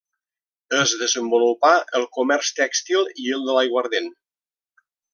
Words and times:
Es 0.77 0.93
desenvolupà 1.01 1.71
el 2.01 2.09
comerç 2.19 2.51
tèxtil 2.63 3.15
i 3.27 3.29
el 3.39 3.49
de 3.51 3.59
l'aiguardent. 3.59 4.13